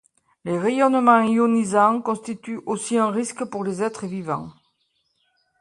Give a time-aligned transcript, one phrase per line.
[0.45, 4.49] Les rayonnements ionisants constituent aussi un risque pour les êtres vivants.